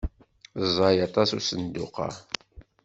[0.67, 2.09] Ẓẓay aṭas usenduq-a.